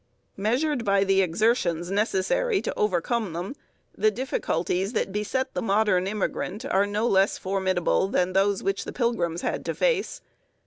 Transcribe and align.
Measured 0.35 0.83
by 0.83 1.03
the 1.03 1.21
exertions 1.21 1.91
necessary 1.91 2.59
to 2.59 2.73
overcome 2.75 3.33
them, 3.33 3.53
the 3.95 4.09
difficulties 4.09 4.93
that 4.93 5.11
beset 5.11 5.53
the 5.53 5.61
modern 5.61 6.07
immigrant 6.07 6.65
are 6.65 6.87
no 6.87 7.05
less 7.05 7.37
formidable 7.37 8.07
than 8.07 8.33
those 8.33 8.63
which 8.63 8.83
the 8.83 8.93
Pilgrims 8.93 9.43
had 9.43 9.63
to 9.63 9.75
face. 9.75 10.19